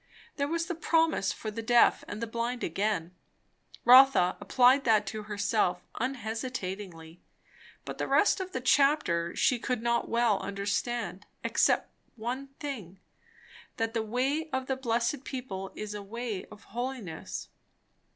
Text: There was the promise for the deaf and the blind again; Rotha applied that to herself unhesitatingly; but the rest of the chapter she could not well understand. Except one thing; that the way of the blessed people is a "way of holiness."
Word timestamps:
There 0.37 0.47
was 0.47 0.65
the 0.65 0.73
promise 0.73 1.31
for 1.31 1.51
the 1.51 1.61
deaf 1.61 2.03
and 2.07 2.23
the 2.23 2.25
blind 2.25 2.63
again; 2.63 3.13
Rotha 3.85 4.35
applied 4.41 4.83
that 4.83 5.05
to 5.05 5.21
herself 5.29 5.83
unhesitatingly; 5.99 7.21
but 7.85 7.99
the 7.99 8.07
rest 8.07 8.39
of 8.39 8.51
the 8.51 8.61
chapter 8.61 9.35
she 9.35 9.59
could 9.59 9.83
not 9.83 10.09
well 10.09 10.39
understand. 10.39 11.27
Except 11.43 11.91
one 12.15 12.47
thing; 12.59 12.99
that 13.77 13.93
the 13.93 14.01
way 14.01 14.49
of 14.51 14.65
the 14.65 14.75
blessed 14.75 15.23
people 15.23 15.71
is 15.75 15.93
a 15.93 16.01
"way 16.01 16.45
of 16.45 16.63
holiness." 16.73 17.49